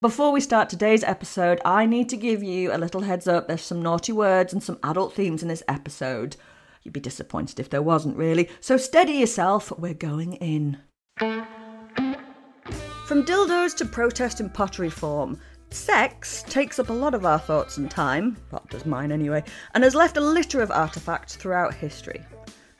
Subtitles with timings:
[0.00, 3.46] Before we start today's episode, I need to give you a little heads up.
[3.46, 6.36] There's some naughty words and some adult themes in this episode.
[6.82, 8.48] You'd be disappointed if there wasn't, really.
[8.60, 10.78] So steady yourself, we're going in.
[11.18, 15.38] From dildos to protest in pottery form,
[15.68, 19.44] sex takes up a lot of our thoughts and time, well, does mine anyway,
[19.74, 22.24] and has left a litter of artefacts throughout history.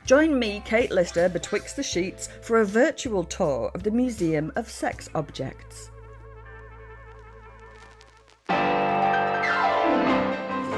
[0.07, 4.67] Join me, Kate Lister, betwixt the sheets for a virtual tour of the Museum of
[4.67, 5.90] Sex Objects.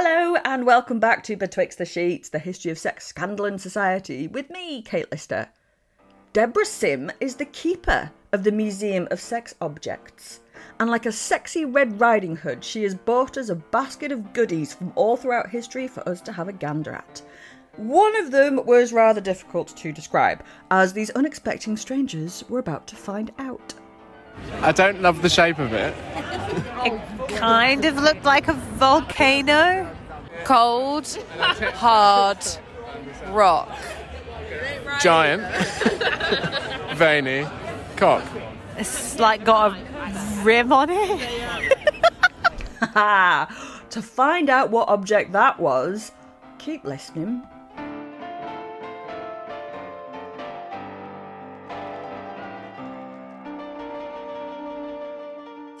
[0.00, 4.28] Hello and welcome back to Betwixt the Sheets, the history of sex, scandal and society,
[4.28, 5.48] with me, Kate Lister.
[6.32, 10.38] Deborah Sim is the keeper of the Museum of Sex Objects,
[10.78, 14.72] and like a sexy Red Riding Hood, she has bought us a basket of goodies
[14.72, 17.20] from all throughout history for us to have a gander at.
[17.76, 22.94] One of them was rather difficult to describe, as these unexpected strangers were about to
[22.94, 23.74] find out.
[24.62, 25.94] I don't love the shape of it.
[26.84, 29.94] It kind of looked like a volcano.
[30.44, 31.06] Cold,
[31.74, 32.38] hard
[33.28, 33.76] rock.
[35.00, 35.42] Giant,
[36.96, 37.46] veiny,
[37.96, 38.24] cock.
[38.76, 41.78] It's like got a rim on it.
[43.90, 46.12] To find out what object that was,
[46.58, 47.42] keep listening.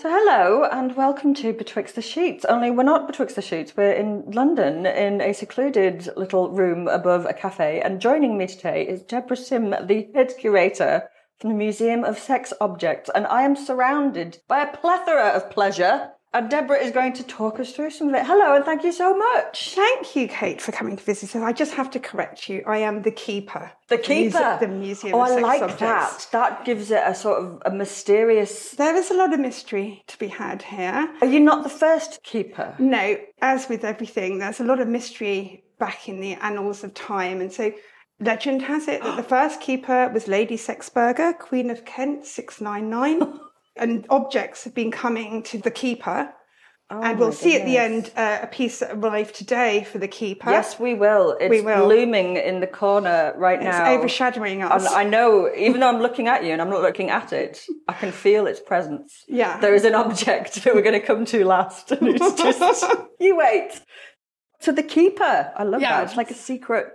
[0.00, 2.44] So, hello and welcome to Betwixt the Sheets.
[2.44, 7.26] Only we're not Betwixt the Sheets, we're in London in a secluded little room above
[7.26, 7.80] a cafe.
[7.80, 11.10] And joining me today is Deborah Sim, the head curator
[11.40, 13.10] from the Museum of Sex Objects.
[13.12, 16.12] And I am surrounded by a plethora of pleasure.
[16.34, 18.26] And Deborah is going to talk us through some of it.
[18.26, 19.74] Hello and thank you so much.
[19.74, 21.42] Thank you, Kate, for coming to visit us.
[21.42, 22.62] I just have to correct you.
[22.66, 23.72] I am the keeper.
[23.88, 24.58] The keeper.
[24.60, 26.26] the Museum Oh, I like Objects.
[26.26, 26.32] that.
[26.32, 28.72] That gives it a sort of a mysterious.
[28.72, 31.08] There is a lot of mystery to be had here.
[31.22, 32.74] Are you not the first keeper?
[32.78, 37.40] No, as with everything, there's a lot of mystery back in the annals of time.
[37.40, 37.72] And so
[38.20, 43.40] legend has it that the first keeper was Lady Sexburga, Queen of Kent, 699.
[43.78, 46.32] and objects have been coming to the keeper.
[46.90, 49.98] Oh and we'll my see at the end uh, a piece that arrived today for
[49.98, 50.48] the keeper.
[50.50, 51.36] Yes, we will.
[51.38, 51.86] It's We will.
[51.86, 53.90] looming in the corner right It's now.
[53.92, 54.86] overshadowing us.
[54.86, 54.94] And.
[54.94, 57.92] I know, even though I'm looking at you and I'm not looking at it, I
[57.92, 59.22] can feel its presence.
[59.28, 59.60] Yeah.
[59.60, 61.92] There is an object that we're going to come to last.
[61.92, 62.82] And it's just,
[63.20, 63.82] you wait.
[64.60, 65.98] So the keeper, I love Yeah.
[65.98, 66.04] that.
[66.08, 66.86] It's like a secret.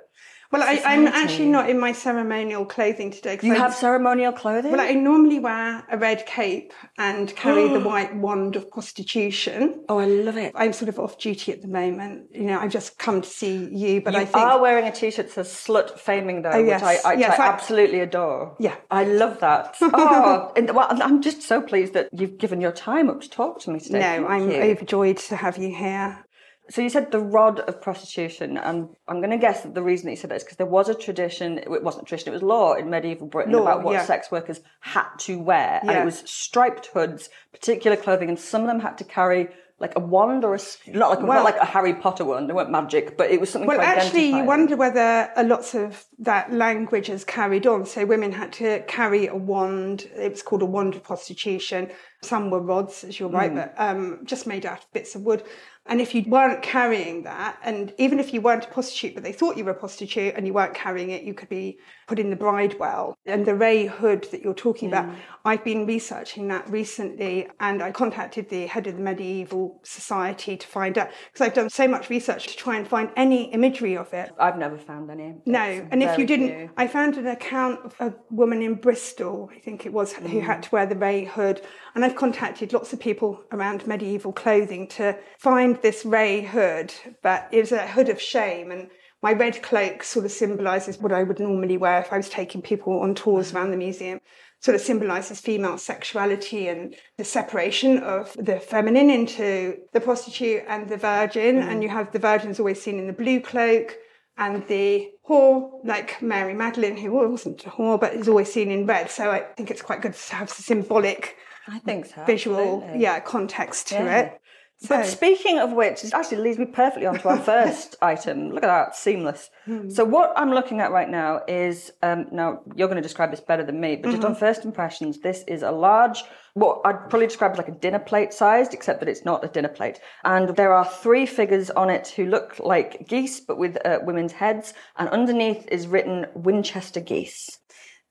[0.54, 3.40] Well, I, I'm actually not in my ceremonial clothing today.
[3.42, 4.72] You I have ceremonial clothing?
[4.72, 9.84] Well, I normally wear a red cape and carry the white wand of prostitution.
[9.90, 10.52] oh, I love it.
[10.56, 12.28] I'm sort of off duty at the moment.
[12.36, 14.92] You know, I've just come to see you, but you I think are wearing a
[14.92, 16.82] t-shirt that says "slut faming" though, Oh, yes.
[16.82, 18.56] which I, I, Yes, I- absolutely adore.
[18.60, 18.76] Yeah.
[18.92, 19.76] I love that.
[19.82, 23.60] Oh, and, well, I'm just so pleased that you've given your time up to talk
[23.62, 24.00] to me today.
[24.00, 24.58] no, Thank I'm you.
[24.62, 26.24] overjoyed to have you here.
[26.70, 30.06] So you said the rod of prostitution, and I'm going to guess that the reason
[30.06, 31.58] that you said that is because there was a tradition.
[31.58, 34.06] It wasn't a tradition; it was law in medieval Britain Law, about what yeah.
[34.06, 36.02] sex workers had to wear, and Yeah.
[36.02, 39.50] it was striped hoods, particular clothing, and some of them had to carry
[39.80, 42.48] like a wand or a not like Well- not like a Harry Potter wand.
[42.48, 43.68] They weren't magic, but it was something.
[43.68, 47.86] Well, actually, you wonder whether a lots of that language has carried on.
[47.86, 50.10] So women had to carry a wand.
[50.16, 51.90] It was called a wand of prostitution.
[52.22, 53.56] Some were rods, as you're right, Mm.
[53.56, 55.44] but um, just made out of bits of wood.
[55.86, 59.34] And if you weren't carrying that, and even if you weren't a prostitute, but they
[59.34, 61.78] thought you were a prostitute and you weren't carrying it, you could be
[62.08, 63.16] put in the bridewell.
[63.26, 65.14] And the Ray Hood that you're talking about,
[65.44, 70.68] I've been researching that recently, and I contacted the head of the Medieval Society to
[70.68, 74.14] find out because I've done so much research to try and find any imagery of
[74.14, 74.32] it.
[74.40, 75.36] I've never found any.
[75.46, 76.70] No, It's and if you didn't, few.
[76.78, 80.44] I found an account of a woman in Bristol, I think it was, who Mm.
[80.44, 81.62] had to wear the Ray hood.
[81.96, 87.48] And I've contacted lots of people around medieval clothing to find this Ray hood, but
[87.52, 88.72] it was a hood of shame.
[88.72, 88.90] And
[89.22, 92.62] my red cloak sort of symbolises what I would normally wear if I was taking
[92.62, 94.20] people on tours around the museum.
[94.60, 100.88] Sort of symbolises female sexuality and the separation of the feminine into the prostitute and
[100.88, 101.58] the virgin.
[101.58, 101.64] Mm.
[101.68, 103.98] And you have the virgin's always seen in the blue cloak
[104.38, 108.86] and the whore, like Mary Magdalene, who wasn't a whore, but is always seen in
[108.86, 109.12] red.
[109.12, 111.36] So I think it's quite good to have symbolic,
[111.68, 112.24] I think so.
[112.26, 113.02] visual, absolutely.
[113.02, 114.20] yeah, context to Yeah.
[114.20, 114.42] it.
[114.90, 118.50] But speaking of which, it actually leads me perfectly onto our first item.
[118.52, 119.50] Look at that, seamless.
[119.66, 119.90] Hmm.
[119.90, 123.40] So what I'm looking at right now is um, now you're going to describe this
[123.40, 124.34] better than me, but just Mm-hmm.
[124.34, 128.00] on first impressions, this is a large, what I'd probably describe as like a dinner
[128.00, 130.00] plate sized, except that it's not a dinner plate.
[130.24, 134.34] And there are three figures on it who look like geese, but with uh, women's
[134.34, 137.60] heads, and underneath is written Winchester geese.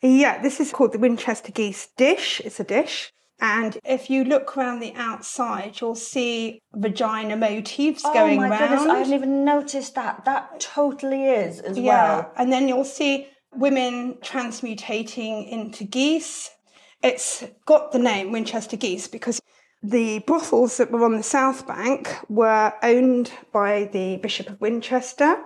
[0.01, 2.41] Yeah, this is called the Winchester geese dish.
[2.45, 3.13] It's a dish.
[3.43, 8.49] And if you look around the outside, you'll see vagina motifs oh going oh my
[8.49, 8.61] round.
[8.61, 10.25] goodness, I hadn't even noticed that.
[10.25, 11.85] That totally is as well.
[11.85, 12.33] Yeah, well.
[12.37, 16.51] and then you'll see women transmutating into geese.
[17.03, 19.41] It's got the name Winchester Geese because
[19.83, 25.43] the brothels that were on the South Bank were owned by the Bishop of Winchester.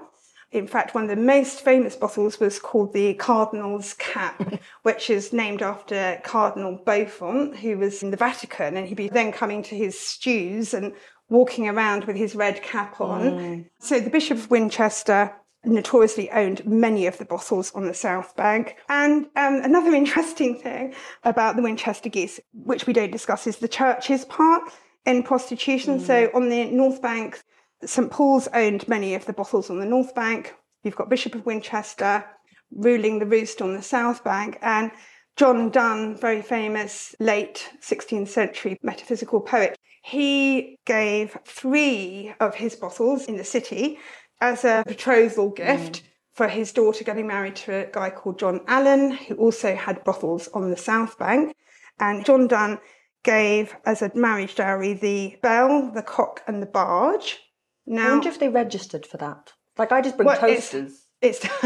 [0.56, 5.32] In fact, one of the most famous bottles was called the Cardinal's Cap, which is
[5.32, 9.76] named after Cardinal Beaufort, who was in the Vatican, and he'd be then coming to
[9.76, 10.92] his stews and
[11.28, 13.66] walking around with his red cap on.
[13.80, 18.76] So the Bishop of Winchester notoriously owned many of the bottles on the South Bank.
[18.88, 20.94] And um, another interesting thing
[21.24, 24.62] about the Winchester geese, which we don't discuss, is the church's part
[25.04, 26.00] in prostitution.
[26.00, 27.42] So on the North Bank,
[27.84, 30.54] St Paul's owned many of the brothels on the North Bank.
[30.82, 32.24] You've got Bishop of Winchester
[32.70, 34.90] ruling the roost on the South Bank, and
[35.36, 43.26] John Donne, very famous late 16th century metaphysical poet, he gave three of his brothels
[43.26, 43.98] in the city
[44.40, 46.06] as a betrothal gift mm.
[46.32, 50.48] for his daughter getting married to a guy called John Allen, who also had brothels
[50.54, 51.54] on the South Bank.
[51.98, 52.78] And John Donne
[53.22, 57.40] gave as a marriage dowry the bell, the cock, and the barge.
[57.88, 59.52] I wonder if they registered for that.
[59.78, 61.04] Like I just bring Well, toasters.
[61.20, 61.46] it's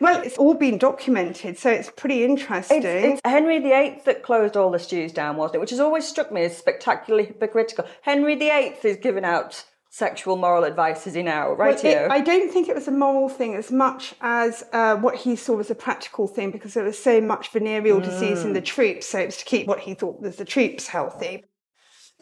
[0.00, 2.78] well, it's all been documented, so it's pretty interesting.
[2.82, 5.60] It's, it's Henry VIII that closed all the stews down, wasn't it?
[5.60, 7.86] Which has always struck me as spectacularly hypocritical.
[8.02, 11.52] Henry VIII is giving out sexual moral advice, is he now?
[11.52, 14.96] Right Well, it- I don't think it was a moral thing as much as uh,
[14.96, 18.54] what he saw as a practical thing because there was so much venereal disease in
[18.54, 18.64] the Mm.
[18.64, 21.44] troops, so it was to keep what he thought was the troops healthy.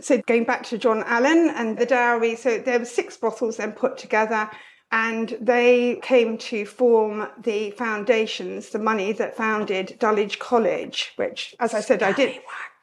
[0.00, 3.73] So going back to John Allen and the dowry, so there were six brothels then
[3.73, 4.50] put together
[4.93, 11.72] and they came to form the foundations, the money that founded Dulwich College, which, as
[11.72, 12.41] I said, I did.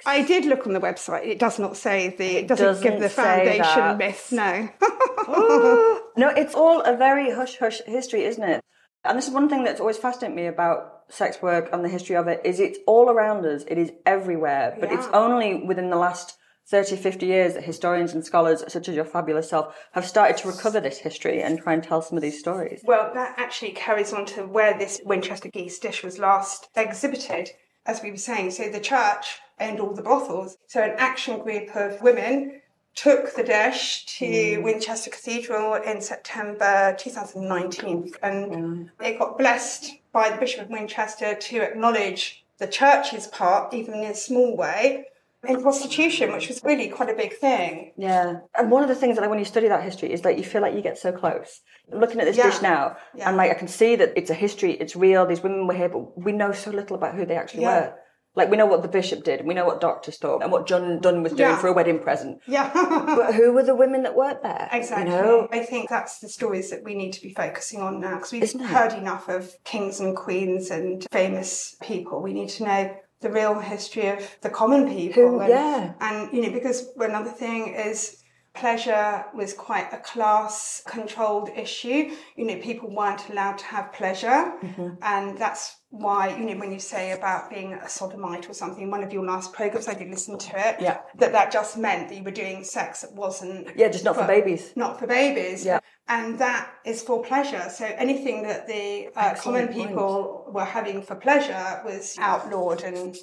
[0.07, 1.27] I did look on the website.
[1.27, 2.37] It does not say the.
[2.37, 4.31] It doesn't, give doesn't the foundation myth.
[4.31, 4.69] No.
[4.81, 5.95] Oh.
[6.17, 8.61] No, it's all a very hush hush history, isn't it?
[9.05, 12.17] And this is one thing that's always fascinated me about sex work and the history
[12.17, 13.63] of it is it's all around us.
[13.67, 16.35] It is everywhere, but it's only within the last
[16.69, 20.47] 30, 50 years that historians and scholars such as your fabulous self have started to
[20.47, 22.81] recover this history and try and tell some of these stories.
[22.83, 27.49] Well, that actually carries on to where this Winchester geese dish was last exhibited,
[27.87, 28.51] as we were saying.
[28.51, 30.57] So the church owned all the brothels.
[30.67, 32.61] So an action group of women
[32.93, 34.63] took the dish to mm.
[34.63, 41.61] Winchester Cathedral in September 2019, and it got blessed by the Bishop of Winchester to
[41.61, 45.05] acknowledge the church's part, even in a small way,
[45.47, 47.93] in prostitution, which was really quite a big thing.
[47.97, 48.39] Yeah.
[48.57, 50.43] And one of the things that like, when you study that history is that you
[50.43, 51.61] feel like you get so close.
[51.91, 52.43] Looking at this Yeah.
[52.43, 53.29] dish now, Yeah.
[53.29, 55.89] and like I can see that it's a history, it's real, these women were here,
[55.89, 57.79] but we know so little about who they actually Yeah.
[57.79, 57.93] were.
[58.35, 60.67] Like we know what the bishop did, and we know what doctors thought, and what
[60.67, 62.39] John Donne was doing for a wedding present.
[62.45, 62.69] Yeah.
[63.15, 64.69] But who were the women that worked there?
[64.71, 65.11] Exactly.
[65.13, 65.47] You know?
[65.51, 68.43] I think that's the stories that we need to be focusing on now because we've
[68.43, 68.67] Isn't it?
[68.67, 72.21] heard enough of kings and queens and famous people.
[72.21, 75.23] We need to know the real history of the common people.
[75.29, 75.93] Who- and, yeah.
[75.99, 82.11] And, you know, because another thing is pleasure was quite a class controlled issue.
[82.35, 84.27] You know, people weren't allowed to have pleasure.
[84.63, 84.89] Mm-hmm.
[85.01, 89.03] And that's why, you know, when you say about being a sodomite or something, one
[89.03, 90.99] of your last programs, I did listen to it, Yeah.
[91.17, 93.69] that that just meant that you were doing sex that wasn't.
[93.75, 94.71] Yeah, just not for babies.
[94.75, 95.65] Not for babies.
[95.65, 95.79] Yeah.
[96.07, 97.69] And that is for pleasure.
[97.69, 99.87] So anything that the uh, common Excellent point.
[99.89, 103.15] people were having for pleasure was outlawed and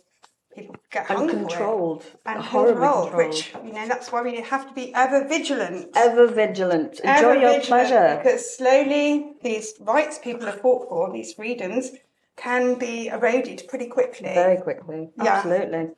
[0.56, 1.10] people get.
[1.10, 2.04] Uncontrolled.
[2.24, 3.14] And controlled.
[3.14, 5.90] which, you know, that's why we have to be ever vigilant.
[5.94, 7.00] Ever vigilant.
[7.00, 8.20] Enjoy Ever your vigilant, pleasure.
[8.22, 11.92] Because slowly these rights people have fought for, these freedoms,
[12.36, 14.32] can be eroded pretty quickly.
[14.34, 15.10] Very quickly.
[15.22, 15.36] Yeah.
[15.36, 15.90] Absolutely.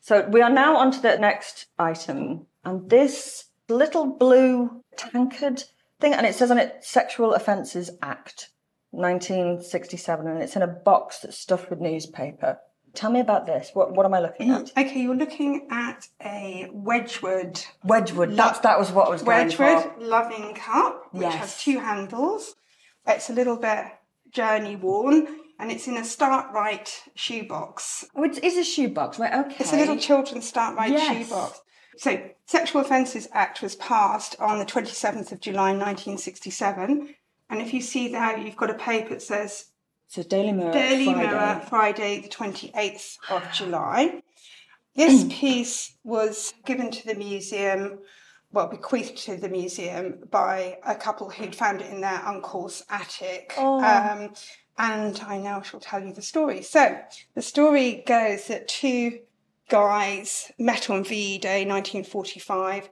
[0.00, 2.46] So we are now on to the next item.
[2.64, 5.64] And this little blue tankard
[6.00, 8.50] thing, and it says on it Sexual Offences Act
[8.90, 12.58] 1967, and it's in a box that's stuffed with newspaper.
[12.94, 13.70] Tell me about this.
[13.74, 14.66] What, what am I looking at?
[14.74, 17.62] Mm, okay, you're looking at a Wedgwood.
[17.84, 18.36] Wedgwood.
[18.36, 20.00] That's, that was what I was going Wedgwood for.
[20.00, 21.34] loving cup, which Yes.
[21.36, 22.56] has two handles.
[23.06, 23.84] It's a little bit
[24.30, 25.26] journey worn,
[25.58, 28.04] and it's in a Start-rite shoebox.
[28.14, 29.32] Oh, it is a shoebox, right?
[29.46, 29.56] Okay.
[29.60, 31.28] It's a little children's Start-rite Yes.
[31.28, 31.60] shoebox.
[31.96, 37.14] So, Sexual Offences Act was passed on the 27th of July 1967.
[37.50, 39.66] And if you see there, you've got a paper that says
[40.08, 40.72] So Daily Mirror.
[40.72, 41.26] Daily Friday.
[41.26, 44.22] Mirror, Friday, the 28th of July.
[44.96, 47.98] This piece was given to the museum,
[48.50, 53.52] well, bequeathed to the museum by a couple who'd found it in their uncle's attic.
[53.58, 53.84] Oh.
[53.84, 54.32] Um,
[54.78, 56.62] and I now shall tell you the story.
[56.62, 56.98] So,
[57.34, 59.18] the story goes that two
[59.68, 62.88] guys met on VE Day 1945,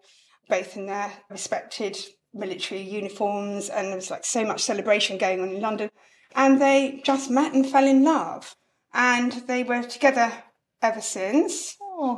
[0.50, 1.96] both in their respected
[2.34, 5.90] military uniforms, and there was like so much celebration going on in London.
[6.36, 8.54] And they just met and fell in love.
[8.94, 10.30] And they were together
[10.82, 11.76] ever since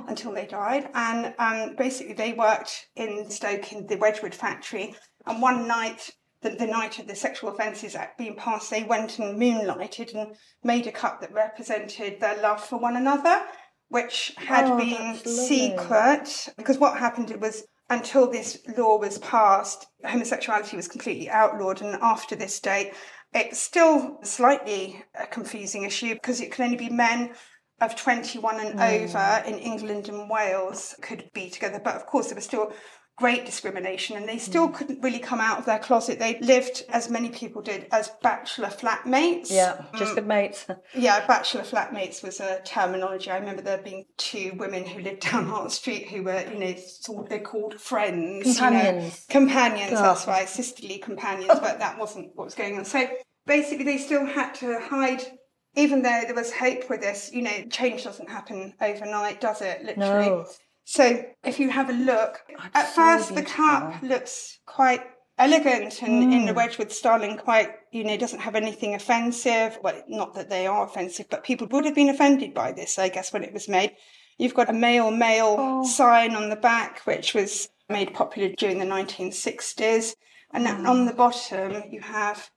[0.09, 0.91] until they died.
[0.95, 4.95] And um, basically, they worked in Stoke in the Wedgwood factory.
[5.27, 6.11] And one night,
[6.43, 10.35] the, the night of the Sexual Offences Act being passed, they went and moonlighted and
[10.65, 13.43] made a cup that represented their love for one another,
[13.89, 16.49] which had Oh, been secret.
[16.57, 21.81] Because what happened it was until this law was passed, homosexuality was completely outlawed.
[21.83, 22.93] And after this date,
[23.35, 27.35] it's still slightly a confusing issue because it can only be men
[27.81, 28.81] of 21 and hmm.
[28.81, 31.81] over in England and Wales could be together.
[31.83, 32.73] But of course, there was still
[33.19, 34.75] great discrimination and they still mm.
[34.75, 36.19] couldn't really come out of their closet.
[36.19, 39.51] They lived, as many people did, as bachelor flatmates.
[39.51, 40.17] Yeah, just mm.
[40.17, 40.67] good mates.
[40.95, 43.31] Yeah, bachelor flatmates was a terminology.
[43.31, 46.75] I remember there being two women who lived down Hart Street who were, you know,
[46.77, 48.47] sort they're called friends.
[48.47, 48.69] you know.
[48.69, 49.27] Companions.
[49.29, 50.03] companions, Oh.
[50.03, 52.85] that's right, sisterly companions, but that wasn't what was going on.
[52.85, 53.09] So
[53.47, 55.23] basically, they still had to hide.
[55.75, 59.85] Even though there was hope with this, you know, change doesn't happen overnight, does it?
[59.85, 60.29] Literally.
[60.29, 60.47] No.
[60.91, 62.41] So if you have a look,
[62.73, 65.03] at so first the cup looks quite
[65.37, 66.47] elegant and in Mm.
[66.47, 69.79] the Wedgwood style and quite, you know, doesn't have anything offensive.
[69.83, 73.11] Well, not that they are offensive, but people would have been offended by this, I
[73.11, 73.97] guess, when it was made.
[74.39, 75.85] You've got a male male Oh.
[75.85, 80.17] sign on the back, which was made popular during the 1960s.
[80.55, 80.89] And then Mm.
[80.89, 82.51] on the bottom, you have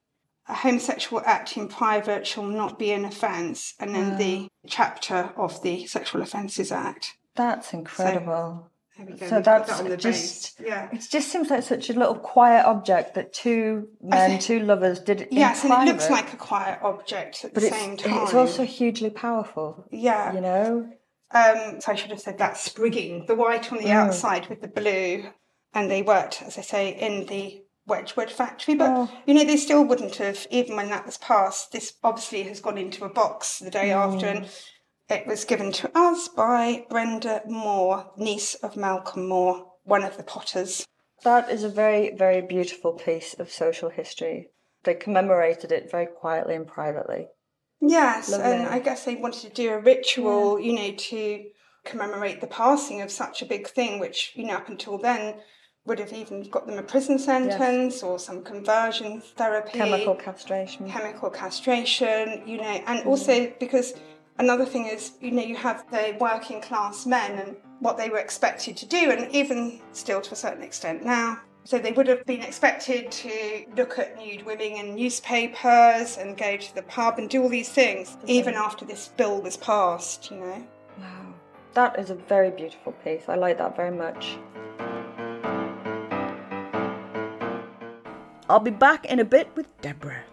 [0.48, 5.62] a homosexual act in private shall not be an offence, and then the chapter of
[5.64, 7.18] the Sexual Offences Act.
[7.36, 8.68] That's incredible.
[8.98, 9.28] There we go.
[9.28, 10.90] So that's that the just yeah.
[10.92, 15.22] It just seems like such a little quiet object that two men, two lovers did
[15.22, 15.30] it.
[15.32, 18.24] Yes, and it looks like a quiet object at but the same time.
[18.24, 19.86] it's also hugely powerful.
[19.92, 20.34] yeah.
[20.34, 20.90] You know,
[21.34, 23.92] Um, so I should have said that sprigging the white on the Mm.
[24.08, 25.30] outside with the blue,
[25.74, 28.76] and they worked, as I say, in the Wedgwood factory.
[28.76, 29.10] But Oh.
[29.26, 31.72] you know, they still wouldn't have, even when that was passed.
[31.72, 34.36] This obviously has gone into a box the day after, Mm.
[34.36, 34.50] and
[35.10, 40.24] it was given to us by Brenda Moore, niece of Malcolm Moore, one of the
[40.24, 40.86] Potters.
[41.24, 44.50] that is a very, very beautiful piece of social history.
[44.84, 47.28] They commemorated it very quietly and privately.
[47.80, 48.52] Yes, Lovely.
[48.52, 51.46] and I guess they wanted to do a ritual, you know, to
[51.84, 55.36] commemorate the passing of such a big thing, which, you know, up until then
[55.86, 59.80] would have even got them a prison sentence or some conversion therapy.
[59.80, 60.88] Chemical castration.
[60.88, 63.10] Chemical castration, you know, and mm-hmm.
[63.10, 63.94] also because
[64.42, 68.18] another thing is, you know, you have the working class men and what they were
[68.18, 71.40] expected to do, and even still to a certain extent now.
[71.64, 76.58] So they would have been expected to look at nude women in newspapers and go
[76.58, 80.38] to the pub and do all these things, even after this bill was passed, you
[80.38, 80.68] know.
[80.98, 81.34] Wow.
[81.74, 83.24] That is a very beautiful piece.
[83.28, 84.38] I like that very much.
[88.50, 90.24] I'll be back in a bit with Deborah.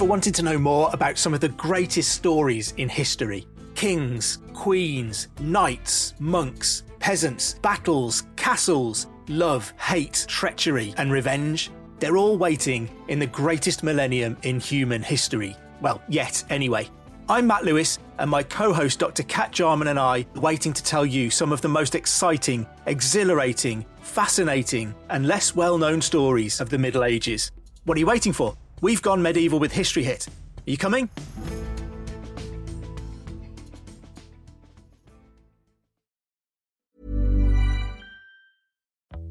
[0.00, 3.46] Ever wanted to know more about some of the greatest stories in history?
[3.74, 11.70] Kings, queens, knights, monks, peasants, battles, castles, love, hate, treachery, and revenge?
[11.98, 15.54] They're all waiting in the greatest millennium in human history.
[15.82, 16.88] Well, yet, anyway.
[17.28, 19.24] I'm Matt Lewis, and my co host Dr.
[19.24, 23.84] Kat Jarman and I are waiting to tell you some of the most exciting, exhilarating,
[24.00, 27.52] fascinating, and less well known stories of the Middle Ages.
[27.84, 28.56] What are you waiting for?
[28.80, 30.26] We've gone medieval with History Hit.
[30.66, 31.08] Are you coming?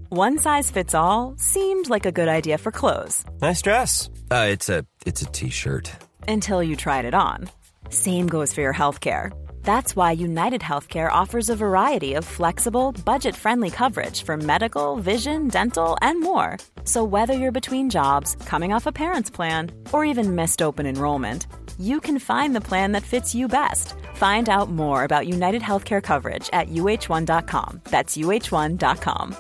[0.09, 4.09] One size fits all seemed like a good idea for clothes Nice dress.
[4.31, 5.91] Uh, it's a it's a t-shirt.
[6.27, 7.49] until you tried it on.
[7.89, 9.31] Same goes for your healthcare.
[9.63, 15.47] That's why United Healthcare offers a variety of flexible, budget friendly coverage for medical, vision,
[15.47, 16.57] dental, and more.
[16.83, 21.45] So, whether you're between jobs, coming off a parent's plan, or even missed open enrollment,
[21.79, 23.93] you can find the plan that fits you best.
[24.15, 27.81] Find out more about United Healthcare coverage at uhc.com.
[27.85, 29.35] That's uhc.com.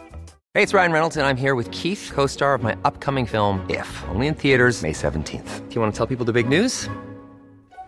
[0.53, 3.65] Hey, it's Ryan Reynolds, and I'm here with Keith, co star of my upcoming film,
[3.69, 5.69] If, only in theaters, May 17th.
[5.69, 6.89] Do you want to tell people the big news?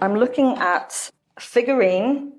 [0.00, 2.32] I'm looking at figurine,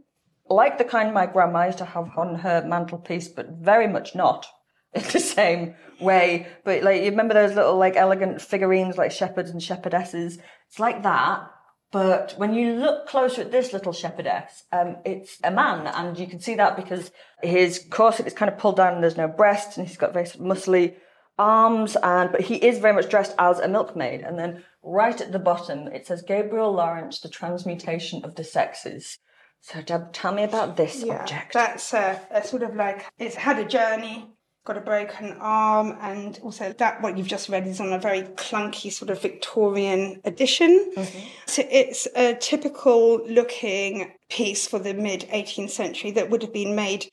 [0.50, 4.48] like the kind my grandma used to have on her mantelpiece, but very much not
[4.94, 6.48] in the same way.
[6.64, 10.40] But like, you remember those little like elegant figurines like shepherds and shepherdesses?
[10.68, 11.48] It's like that.
[11.92, 16.26] But when you look closer at this little shepherdess, um, it's a man, and you
[16.26, 17.12] can see that because
[17.44, 20.26] his corset is kind of pulled down and there's no breast, and he's got very
[20.26, 20.96] muscly
[21.38, 24.22] arms, and but he is very much dressed as a milkmaid.
[24.22, 29.18] And then right at the bottom, it says Gabriel Lawrence, the transmutation of the sexes.
[29.62, 31.54] So, Deb, tell me about this Yeah, object.
[31.54, 34.26] that's a, a sort of like it's had a journey,
[34.66, 38.24] got a broken arm, and also that what you've just read is on a very
[38.24, 40.92] clunky sort of Victorian edition.
[40.98, 41.28] Mm-hmm.
[41.46, 46.76] So it's a typical looking piece for the mid 18th century that would have been
[46.76, 47.12] made.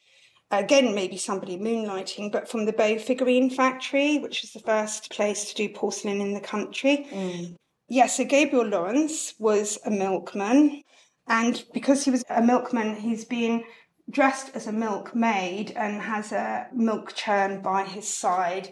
[0.50, 5.44] Again, maybe somebody moonlighting, but from the Bow Figurine Factory, which is the first place
[5.46, 7.06] to do porcelain in the country.
[7.11, 7.56] Mm.
[7.88, 10.82] Yes, so Gabriel Lawrence was a milkman,
[11.26, 13.64] and because he was a milkman, he's been
[14.11, 18.70] dressed as a milkmaid and has a milk churn by his side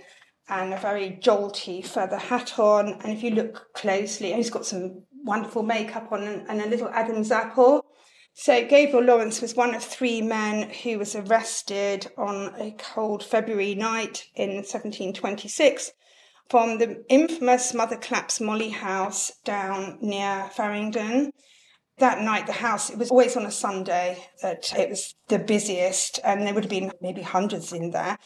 [0.48, 2.94] and a very jolty feather hat on.
[3.02, 6.88] And if you look closely, he's got some wonderful makeup on and, and a little
[6.88, 7.84] Adam's apple.
[8.38, 13.74] So Gabriel Lawrence was one of three men who was arrested on a cold February
[13.74, 15.92] night in 1726
[16.50, 21.30] from the infamous Mother Clapp's Molly House down near Farringdon.
[21.96, 26.20] That night, the house, it was always on a Sunday that it was the busiest,
[26.22, 28.18] and there would have been maybe hundreds in there.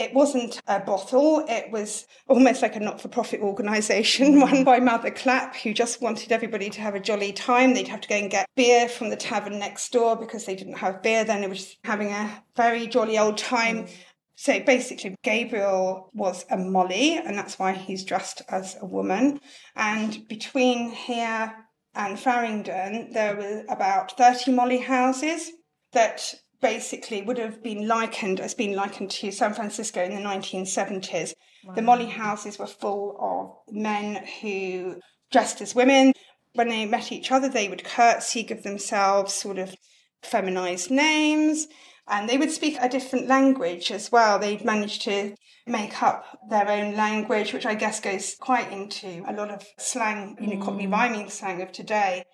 [0.00, 4.80] It wasn't a brothel, it was almost like a not for profit organisation run by
[4.80, 7.74] Mother Clapp, who just wanted everybody to have a jolly time.
[7.74, 10.78] They'd have to go and get beer from the tavern next door because they didn't
[10.78, 11.42] have beer then.
[11.42, 13.84] They were just having a very jolly old time.
[13.84, 13.90] Mm.
[14.36, 19.38] So basically, Gabriel was a Molly, and that's why he's dressed as a woman.
[19.76, 21.52] And between here
[21.94, 25.50] and Farringdon, there were about 30 Molly houses
[25.92, 31.34] that basically would have been likened, as being likened to San Francisco in the 1970s.
[31.74, 36.12] The Molly houses were full of men who dressed as women.
[36.54, 39.74] When they met each other, they would curtsy, give themselves sort of
[40.22, 41.66] feminized names,
[42.08, 44.38] and they would speak a different language as well.
[44.38, 45.34] They'd managed to
[45.66, 50.36] make up their own language, which I guess goes quite into a lot of slang,
[50.40, 50.92] you know, Cockney mm.
[50.92, 52.24] rhyming slang of today.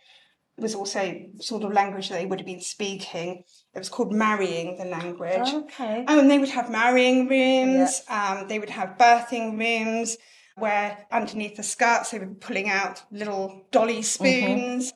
[0.58, 3.44] Was also sort of language that they would have been speaking.
[3.74, 5.48] It was called marrying the language.
[5.48, 6.04] Okay.
[6.08, 10.16] Oh, and they would have marrying rooms, um, they would have birthing rooms
[10.56, 14.92] where underneath the skirts they were pulling out little dolly spoons.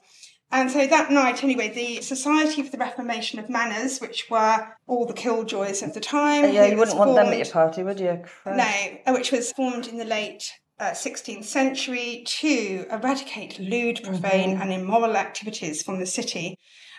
[0.52, 5.06] And so that night, anyway, the Society for the Reformation of Manners, which were all
[5.06, 6.52] the killjoys of the time.
[6.52, 8.24] yeah, you wouldn't want them at your party, would you?
[8.46, 8.72] no,
[9.06, 14.62] uh, which was formed in the late uh, 16th century to eradicate lewd, profane, Mhm.
[14.62, 16.56] and immoral activities from the city.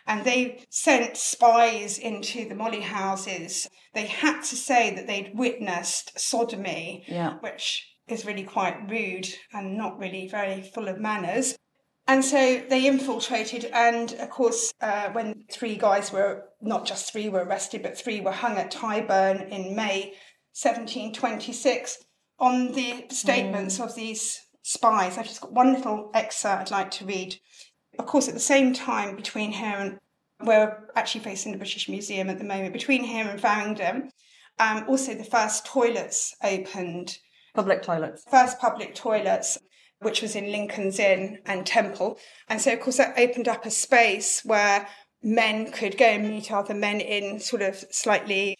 [0.08, 3.67] And they sent spies into the molly houses.
[3.94, 7.34] They had to say that they'd witnessed sodomy, Yeah.
[7.41, 11.58] which is really quite rude and not really very full of manners.
[12.08, 17.30] And so they infiltrated, and of course, uh, when three guys were not just three
[17.30, 20.13] were arrested, but three were hung at Tyburn in May
[20.54, 22.04] 1726
[22.41, 25.17] on the statements of these spies.
[25.17, 27.36] I've just got one little excerpt I'd like to read.
[27.99, 29.99] Of course, at the same time, between here and
[30.43, 34.12] we're actually facing the British Museum at the moment, between here and Farringdon,
[34.58, 37.19] um, also the first toilets opened
[37.54, 38.23] Public toilets.
[38.30, 39.60] first public toilets,
[39.99, 42.17] which was in Lincoln's Inn and Temple.
[42.49, 44.88] And so, of course, that opened up a space where
[45.21, 48.58] men could go and meet other men in sort of slightly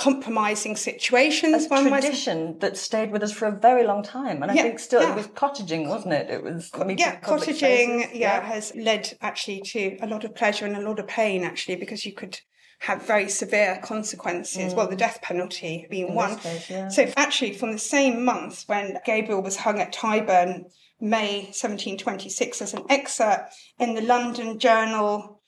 [0.00, 1.66] compromising situations.
[1.70, 4.78] A tradition that stayed with us for a very long time, and I Yeah, think
[4.78, 5.12] still yeah.
[5.12, 6.30] it was cottaging, wasn't it?
[6.30, 8.14] It was yeah, cottaging, spaces.
[8.18, 11.76] yeah, has led actually to a lot of pleasure and a lot of pain, actually,
[11.76, 12.40] because you could
[12.80, 14.72] have very severe consequences.
[14.72, 14.76] Mm.
[14.76, 16.36] Well, the death penalty being In one.
[16.38, 16.88] case, yeah.
[16.88, 20.64] So, actually, from the same month when Gabriel was hung at Tyburn,
[20.98, 25.39] May 1726, there's an excerpt in the London Journal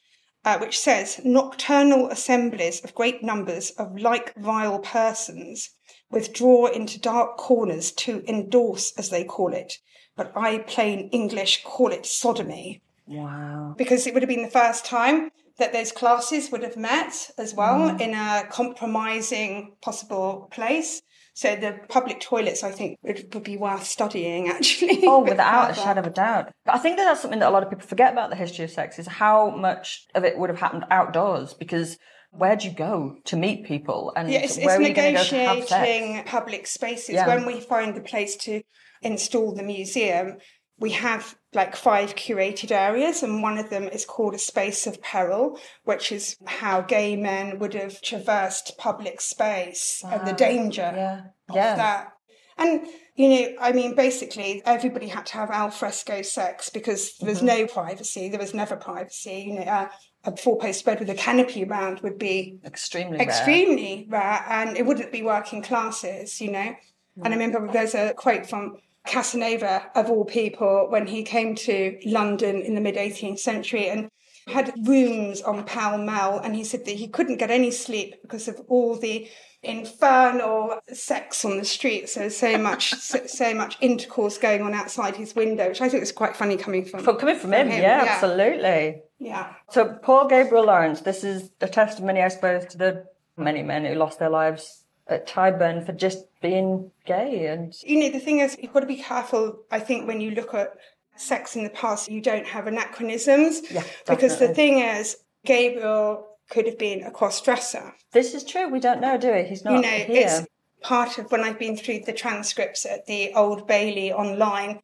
[0.44, 5.70] uh, which says nocturnal assemblies of great numbers of like vile persons
[6.10, 9.78] withdraw into dark corners to endorse, as they call it,
[10.16, 13.74] but I plain English call it sodomy, Wow.
[13.78, 17.54] because it would have been the first time that those classes would have met as
[17.54, 18.00] well Mm.
[18.00, 21.02] in a compromising possible place.
[21.34, 25.00] So the public toilets, I think, would, would be worth studying actually.
[25.04, 26.52] Oh, without a shadow of a doubt.
[26.64, 28.64] But I think that that's something that a lot of people forget about the history
[28.64, 31.98] of sex is how much of it would have happened outdoors because
[32.30, 35.10] where do you go to meet people and Yeah, it's, where it's are you go
[35.10, 37.14] negotiating public spaces.
[37.14, 37.26] Yeah.
[37.26, 38.62] When we find the place to
[39.02, 40.38] install the museum,
[40.78, 45.02] we have like five curated areas, and one of them is called a space of
[45.02, 51.20] peril, which is how gay men would have traversed public space and the danger Yeah.
[51.50, 51.76] of Yeah.
[51.76, 52.12] that.
[52.58, 57.28] And you know, I mean, basically, everybody had to have al fresco sex because there
[57.28, 57.46] was Mhm.
[57.46, 58.30] no privacy.
[58.30, 59.44] There was never privacy.
[59.48, 59.88] You know, uh,
[60.24, 65.12] a four-post bed with a canopy around would be Extremely extremely rare, and it wouldn't
[65.12, 66.74] be working classes, you know.
[67.22, 71.98] And I remember there's a quote from Casanova, of all people, when he came to
[72.06, 74.08] London in the mid 18th century and
[74.48, 78.48] had rooms on Pall Mall, and he said that he couldn't get any sleep because
[78.48, 79.28] of all the
[79.62, 82.14] infernal sex on the streets.
[82.14, 86.00] There's so much, so, so much intercourse going on outside his window, which I think
[86.00, 89.02] was quite funny coming from From, coming from him, yeah, absolutely.
[89.18, 89.54] Yeah.
[89.70, 93.04] So Paul Gabriel Lawrence, this is a testimony, I suppose, to the
[93.36, 98.10] many men who lost their lives at Tyburn for just being gay and You know,
[98.10, 100.74] the thing is, you've got to be careful, I think, when you look at
[101.16, 103.62] sex in the past, you don't have anachronisms.
[103.70, 107.94] Yeah, Because the thing is, Gabriel could have been a cross dresser.
[108.12, 108.68] This is true.
[108.68, 109.42] We don't know, do we?
[109.44, 110.06] He's not You know, here.
[110.40, 110.46] it's
[110.82, 114.80] part of when I've been through the transcripts at the Old Bailey online.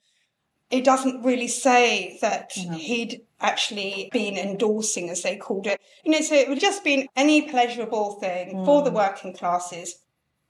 [0.71, 5.81] It doesn't really say that he'd actually been endorsing, as they called it.
[6.05, 8.85] You know, so it would just been any pleasurable thing for Mm.
[8.85, 9.97] the working classes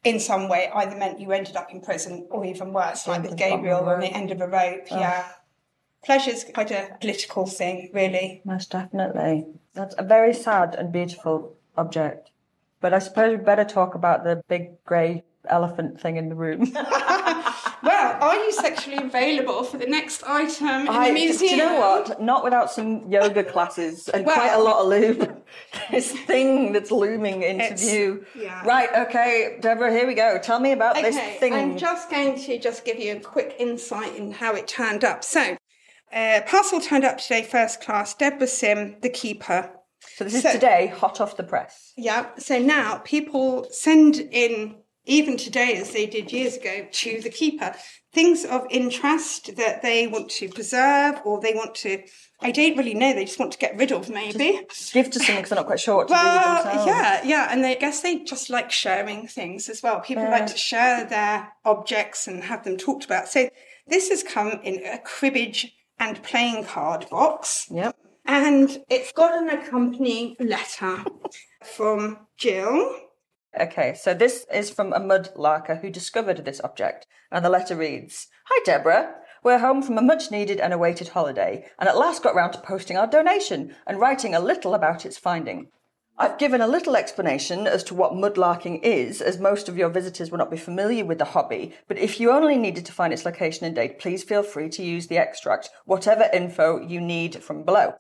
[0.05, 3.31] in some way, either meant you ended up in prison or even worse, like with
[3.31, 4.87] the bottom of Gabriel on the end of a rope.
[4.91, 4.99] Oh.
[4.99, 5.29] Yeah.
[6.05, 8.41] Pleasure's quite a political thing, really.
[8.45, 9.47] Most definitely.
[9.75, 12.31] That's a very sad and beautiful object.
[12.81, 16.73] But I suppose we better talk about the big grey elephant thing in the room.
[17.83, 21.39] Well, are you sexually available for the next item in I- the museum?
[21.39, 22.21] Do you know what?
[22.21, 25.43] Not without some yoga classes and Well- quite a lot of lube.
[25.91, 28.27] this thing that's looming into view.
[28.35, 28.63] yeah.
[28.65, 30.39] Right, okay, Deborah, here we go.
[30.43, 31.55] Tell me about this thing.
[31.55, 35.25] I'm just going to just give you a quick insight in how it turned up.
[35.25, 35.57] So,
[36.13, 38.15] uh, parcel turned up today, first class.
[38.15, 39.71] Deborah Sim, the keeper.
[40.17, 41.93] So this is today, hot off the press.
[41.97, 42.27] Yeah.
[42.39, 44.77] So now people send in,
[45.09, 47.75] even today as they did years ago, to the keeper
[48.13, 52.03] things of interest that they want to preserve or they want to.
[52.41, 53.13] I don't really know.
[53.15, 54.61] They just want to get rid of, maybe.
[54.71, 56.87] Just Give to someone because they're not quite sure what to do with Well, themselves.
[56.87, 60.01] yeah, yeah, and they I guess they just like sharing things as well.
[60.01, 60.31] People Yeah.
[60.31, 63.29] like to share their objects and have them talked about.
[63.29, 63.49] So
[63.89, 67.67] this has come in a cribbage and playing card box.
[67.71, 67.97] Yep.
[68.25, 71.05] And it's got an accompanying letter
[71.65, 72.95] from Jill.
[73.61, 77.75] Okay, so this is from a mud larker who discovered this object, and the letter
[77.75, 79.17] reads Hi, Deborah.
[79.43, 82.61] We're home from a much needed and awaited holiday, and at last got round to
[82.61, 85.71] posting our donation and writing a little about its finding.
[86.17, 90.31] I've given a little explanation as to what mudlarking is, as most of your visitors
[90.31, 93.25] will not be familiar with the hobby, but if you only needed to find its
[93.25, 97.65] location and date, please feel free to use the extract, whatever info you need from
[97.65, 97.95] below.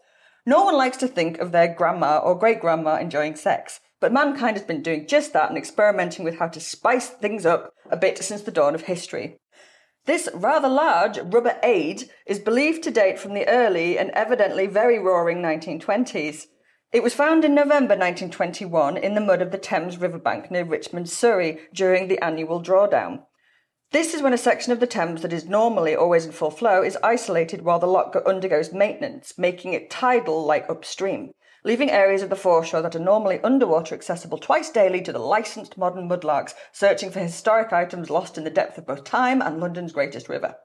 [0.47, 4.57] No one likes to think of their grandma or great grandma enjoying sex, but mankind
[4.57, 8.19] has been doing just that and experimenting with how to spice things up a bit
[8.19, 9.39] since the dawn of history.
[10.07, 14.99] This rather large rubber aid is believed to date from the early and evidently very
[14.99, 16.47] roaring 1920s.
[16.93, 21.11] It was found in November 1921 in the mud of the Thames riverbank near Richmond,
[21.11, 23.25] Surrey, during the annual drawdown.
[23.91, 26.83] This is when a section of the Thames that is normally always in full flow
[26.83, 31.33] is isolated while the lock undergoes maintenance, making it tidal like upstream,
[31.65, 35.77] leaving areas of the foreshore that are normally underwater accessible twice daily to the licensed
[35.77, 39.93] modern mudlarks searching for historic items lost in the depth of both time and London's
[39.93, 40.57] greatest river.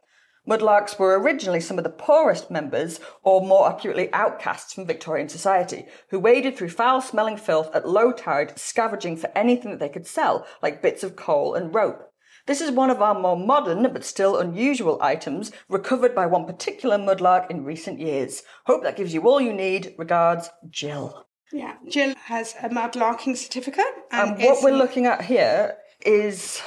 [0.47, 5.85] Mudlarks were originally some of the poorest members, or more accurately outcasts from Victorian society,
[6.09, 10.05] who waded through foul smelling filth at low tide, scavenging for anything that they could
[10.05, 12.12] sell, like bits of coal and rope.
[12.45, 16.97] This is one of our more modern but still unusual items recovered by one particular
[16.97, 18.43] mudlark in recent years.
[18.65, 19.95] Hope that gives you all you need.
[19.97, 21.27] Regards, Jill.
[21.53, 23.85] Yeah, Jill has a mudlarking certificate.
[24.11, 26.61] And what we're looking at here is.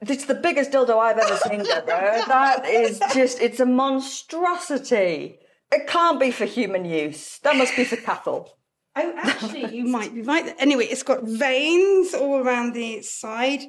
[0.00, 2.24] It's the biggest dildo I've ever seen, Deborah.
[2.26, 5.38] that is just, it's a monstrosity.
[5.70, 7.38] It can't be for human use.
[7.42, 8.56] That must be for cattle.
[8.96, 10.54] Oh, actually, you might be right.
[10.58, 13.60] Anyway, it's got veins all around the side.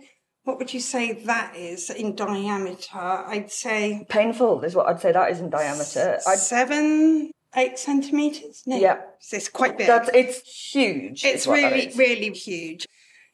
[0.44, 2.98] What would you say that is in diameter?
[2.98, 6.20] I'd say Painful is what I'd say that is in diameter.
[6.28, 8.64] I'd, seven, eight centimeters.
[8.66, 9.02] No, Yeah.
[9.20, 9.88] so it's quite big.
[9.88, 11.24] That's, it's huge.
[11.24, 12.88] It's is what that really, really huge.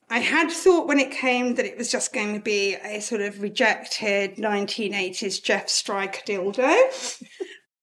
[0.10, 3.22] I had thought when it came that it was just going to be a sort
[3.22, 7.24] of rejected 1980s Jeff Stryker dildo.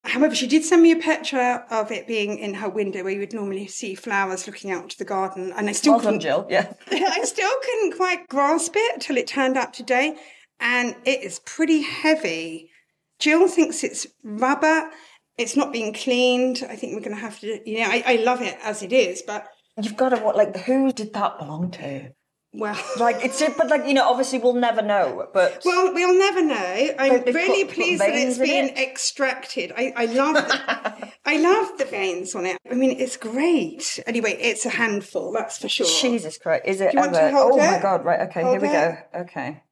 [0.04, 3.20] However, she did send me a picture of it being in her window where you
[3.20, 5.52] would normally see flowers looking out to the garden.
[5.56, 6.46] And I still Well couldn't, Jill.
[6.48, 6.72] Yeah.
[6.90, 10.16] I still couldn't quite grasp it till it turned up today.
[10.60, 12.70] And it is pretty heavy.
[13.18, 14.90] Jill thinks it's rubber.
[15.38, 16.62] It's not being cleaned.
[16.68, 18.92] I think we're going to have to, you know, I, I love it as it
[18.92, 19.48] is, but
[19.80, 22.10] You've got to what like who did that belong to?
[22.54, 25.28] Well, Like it's it but like you know obviously we'll never know.
[25.32, 26.94] But Well, we'll never know.
[26.98, 28.78] I'm really put- put pleased that it's been it.
[28.78, 29.72] extracted.
[29.76, 32.56] I, I love the, I love the veins on it.
[32.70, 33.98] I mean, it's great.
[34.06, 35.86] Anyway, it's a handful, that's for sure.
[35.86, 37.28] Jesus Christ, is it Do you want ever?
[37.30, 38.04] to hold oh my god!
[38.04, 38.72] Right, okay, Hold here we it?
[39.12, 39.20] go.
[39.22, 39.62] Okay.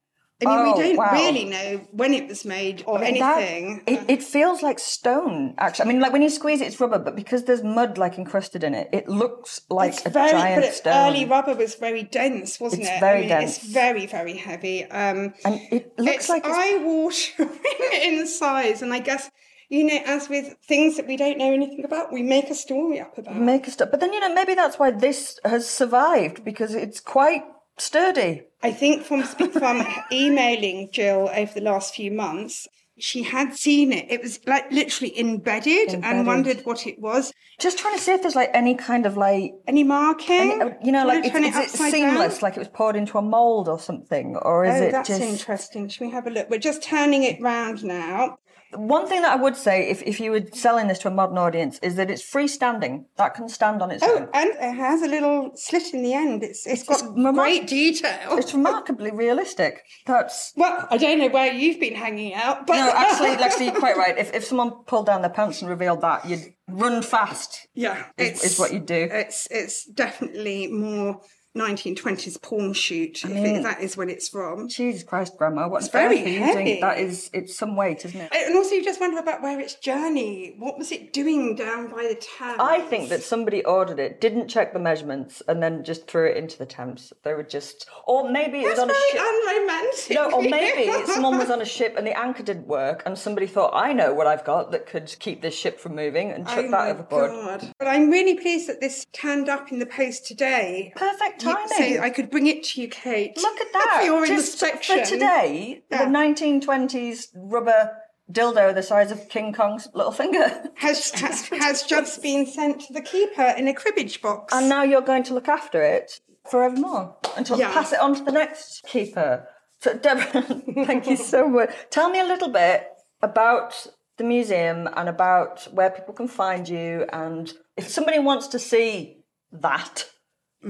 [0.43, 1.13] I mean, Oh, we don't wow.
[1.13, 3.83] really know when it was made or I mean, that- anything.
[3.87, 5.85] it, it feels like stone, actually.
[5.85, 8.65] I mean, like when you squeeze it, it's rubber, but because there's mud like encrusted
[8.65, 10.93] in it, it looks like it's a very, giant but stone.
[10.95, 13.01] early rubber was very dense, wasn't It's it?
[13.01, 13.57] very I mean, dense.
[13.59, 14.85] It's very, very heavy.
[14.85, 17.51] Um, and it looks it's like eye-watering
[18.03, 19.31] in size, and I guess
[19.69, 23.01] you know, as with things that we don't know anything about, we make a story
[23.01, 23.37] up about.
[23.37, 23.89] make a stuff.
[23.91, 27.43] But then you know maybe that's why this has survived because it's quite
[27.83, 28.43] sturdy.
[28.63, 32.69] I think from from emailing Jill over the last few months,
[32.99, 34.07] she had seen it.
[34.11, 36.05] It was like literally embedded, Embedded.
[36.05, 37.33] and wondered what it was.
[37.59, 40.53] Just trying to see if there's like any kind of like Any marking?
[40.53, 42.43] any- uh, you know, like it's, it is it seamless, down?
[42.43, 45.21] like it was poured into a mold or something, or is oh, it that's just
[45.21, 45.89] interesting.
[45.89, 46.49] Should we have a look?
[46.51, 48.39] We're just turning it round now.
[48.75, 51.39] One thing that I would say, if, if you were selling this to a modern
[51.39, 53.05] audience, is that it's freestanding.
[53.17, 54.29] That can stand on its Oh, own.
[54.33, 56.43] and it has a little slit in the end.
[56.43, 58.39] It's it's got remar- great detail.
[58.39, 59.83] It's remarkably realistic.
[60.07, 63.79] That's Well, I don't know where you've been hanging out, but no, actually, actually, you're
[63.79, 64.17] quite right.
[64.17, 67.67] If if someone pulled down their pants and revealed that, you'd run fast.
[67.75, 69.09] yeah, is- is what you do.
[69.11, 71.21] It's it's definitely more
[71.57, 73.21] 1920s porn shoot.
[73.25, 74.69] I mean- it, that is when it's from.
[74.69, 76.81] Jesus Christ, Grandma, what's It's very heavy.
[76.81, 78.33] That is, it's some weight, isn't it?
[78.35, 80.55] And also, you just wonder about where its journey.
[80.59, 82.57] What was it doing down by the Thames?
[82.59, 86.37] I think that somebody ordered it, didn't check the measurements, and then just threw it
[86.37, 87.13] into the Thames.
[87.23, 89.21] They were just, or maybe it was That's on a ship.
[89.21, 90.15] unromantic.
[90.15, 93.47] No, or maybe someone was on a ship and the anchor didn't work, and somebody
[93.47, 96.65] thought, I know what I've got that could keep this ship from moving, and chuck
[96.67, 97.31] Oh that overboard.
[97.31, 97.73] God.
[97.79, 100.93] But I'm really pleased that this turned up in the post today.
[100.97, 101.97] Perfect You- timing.
[101.97, 103.37] So I could bring it to you, Kate.
[103.37, 103.99] Look at that.
[104.01, 104.99] For your Just inspection.
[105.01, 106.05] for today, Yeah.
[106.05, 107.97] the 1920s rubber
[108.31, 110.71] dildo the size of King Kong's little finger.
[110.77, 114.55] Has, has, has just been sent to the keeper in a cribbage box.
[114.55, 117.73] And now you're going to look after it forevermore until Yeah.
[117.73, 119.49] pass it on to the next keeper.
[119.81, 120.43] So, Deborah,
[120.87, 121.71] thank you so much.
[121.91, 122.87] Tell me a little bit
[123.21, 127.07] about the museum and about where people can find you.
[127.13, 129.19] And if somebody wants to see
[129.51, 130.09] that,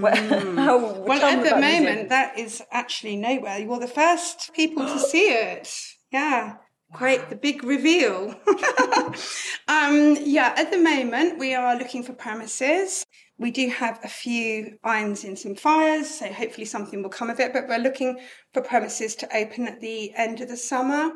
[0.00, 2.08] how, Well, at the moment, museum.
[2.08, 3.58] that is actually nowhere.
[3.58, 5.72] You're the first people to see it.
[6.10, 6.56] Yeah.
[6.92, 8.34] Great, the big reveal.
[9.68, 13.06] um, yeah, at the moment, we are looking for premises.
[13.38, 17.40] We do have a few irons in some fires, so hopefully something will come of
[17.40, 18.20] it, but we're looking
[18.52, 21.12] for premises to open at the end of the summer.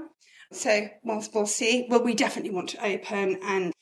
[0.51, 1.87] So we'll, we'll see.
[1.91, 3.73] Well, we definitely want to open, and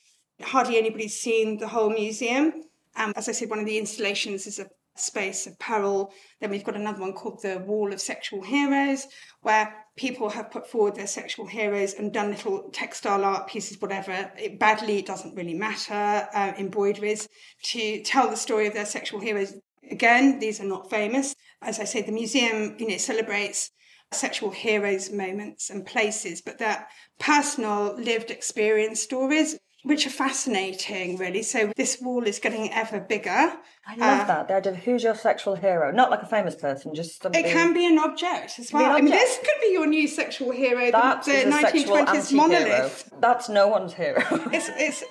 [0.41, 2.63] hardly anybody's seen the whole museum.
[2.97, 6.11] Um, as I said, one of the installations is a space of peril.
[6.39, 9.07] Then we've got another one called the Wall of Sexual Heroes,
[9.41, 14.31] where people have put forward their sexual heroes and done little textile art pieces, whatever.
[14.37, 16.27] It, badly, it doesn't really matter.
[16.33, 17.27] Uh, embroideries
[17.63, 19.53] to tell the story of their sexual heroes.
[19.91, 21.35] Again, these are not famous.
[21.61, 23.71] As I say, the museum, you know, celebrates
[24.11, 26.87] sexual heroes moments and places, but they're
[27.19, 31.43] personal lived experience stories, which are fascinating, really.
[31.43, 33.53] So this wall is getting ever bigger.
[33.87, 34.47] I love Uh, that.
[34.47, 37.47] The idea of who's your sexual hero, not like a famous person, just somebody.
[37.47, 38.97] It can be an object as Can be an well.
[38.97, 42.35] I mean, this could be your new sexual hero, the, That the 1920s anti-hero.
[42.47, 43.11] monolith.
[43.19, 44.23] That's no one's hero.
[44.51, 45.03] It's, it's,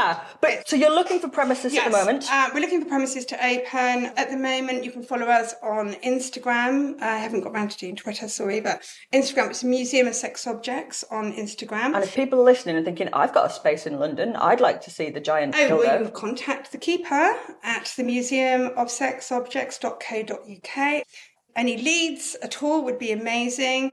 [0.00, 2.26] it's but so you're looking for premises at the moment.
[2.30, 4.06] Uh, we're looking for premises to open.
[4.16, 7.00] At the moment, you can follow us on Instagram.
[7.00, 8.82] I haven't got around to doing Twitter, sorry, but
[9.12, 11.94] Instagram, it's Museum of Sex Objects on Instagram.
[11.94, 14.80] And if people are listening and thinking, I've got a space in London, I'd like
[14.82, 15.98] to see the giant Oh, well, dildo.
[15.98, 21.04] you can contact the keeper at the Museum of Sex Objects.co.uk.
[21.56, 23.90] Any leads at all would be amazing.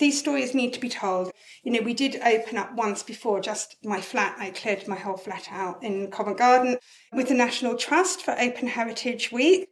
[0.00, 1.30] These stories need to be told.
[1.62, 4.34] You know, we did open up once before, just my flat.
[4.38, 6.78] I cleared my whole flat out in Covent Garden
[7.12, 9.68] with the National Trust for Open Heritage Week.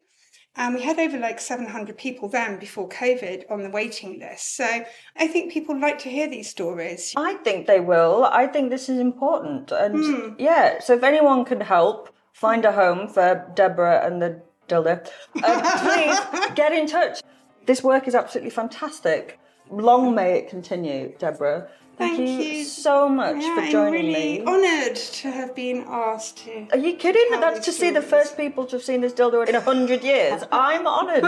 [0.54, 4.54] And we had over like 700 people then before COVID on the waiting list.
[4.54, 4.84] So
[5.16, 7.14] I think people like to hear these stories.
[7.16, 8.26] I think they will.
[8.26, 9.72] I think this is important.
[9.72, 10.34] And Hmm.
[10.38, 15.08] yeah, so if anyone can help find a home for Deborah and the dildo,
[15.42, 15.78] uh,
[16.44, 17.22] please get in touch.
[17.64, 19.38] This work is absolutely fantastic.
[19.70, 21.68] Long may it continue, Deborah.
[21.96, 22.64] Thank, Thank you, you.
[22.64, 24.40] so much Yeah, for joining me.
[24.40, 24.76] I'm really me.
[24.76, 26.68] honoured to have been asked to.
[26.70, 27.40] Are you kidding?
[27.40, 30.44] That's to see the first people to have seen this dildo in a hundred years.
[30.52, 31.24] I'm honoured.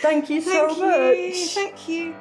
[0.00, 1.16] Thank you so Thank much.
[1.18, 1.46] you.
[1.46, 2.14] Thank you.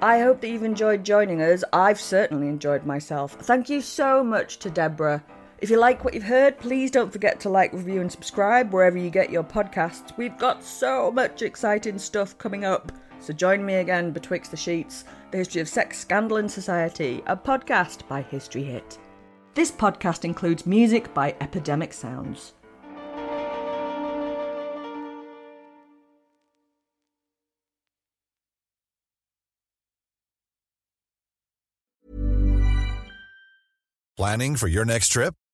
[0.00, 1.64] I hope that you've enjoyed joining us.
[1.72, 3.32] I've certainly enjoyed myself.
[3.32, 5.24] Thank you so much to Deborah.
[5.60, 8.96] If you like what you've heard, please don't forget to like, review, and subscribe wherever
[8.96, 10.16] you get your podcasts.
[10.16, 12.92] We've got so much exciting stuff coming up.
[13.18, 17.36] So join me again betwixt the sheets, the history of sex, scandal, and society, a
[17.36, 18.98] podcast by History Hit.
[19.54, 22.52] This podcast includes music by Epidemic Sounds.
[34.16, 35.34] Planning for your next trip?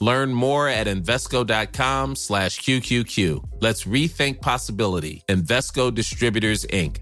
[0.00, 3.44] Learn more at Invesco.com slash QQQ.
[3.60, 5.24] Let's rethink possibility.
[5.28, 6.98] Invesco Distributors, Inc.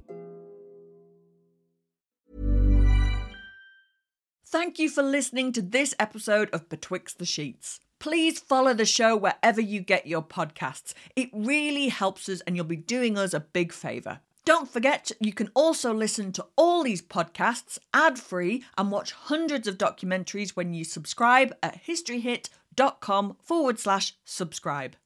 [4.48, 7.80] Thank you for listening to this episode of Betwixt the Sheets.
[7.98, 10.94] Please follow the show wherever you get your podcasts.
[11.14, 14.20] It really helps us and you'll be doing us a big favour.
[14.46, 19.66] Don't forget, you can also listen to all these podcasts ad free and watch hundreds
[19.66, 22.50] of documentaries when you subscribe at historyhit.com
[23.42, 24.96] forward slash subscribe.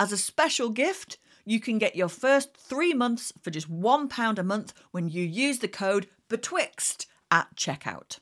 [0.00, 4.42] As a special gift, you can get your first three months for just £1 a
[4.42, 8.18] month when you use the code BETWIXT at checkout.